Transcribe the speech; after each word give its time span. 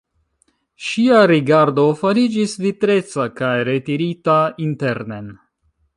Ŝia 0.85 1.19
rigardo 1.31 1.85
fariĝis 2.01 2.57
vitreca 2.65 3.27
kaj 3.43 3.53
retirita 3.69 4.43
internen. 4.71 5.33